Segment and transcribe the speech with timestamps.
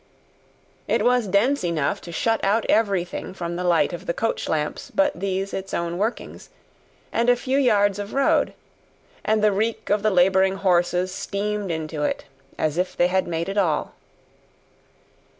[0.87, 4.89] It was dense enough to shut out everything from the light of the coach lamps
[4.95, 6.49] but these its own workings,
[7.13, 8.55] and a few yards of road;
[9.23, 12.25] and the reek of the labouring horses steamed into it,
[12.57, 13.93] as if they had made it all.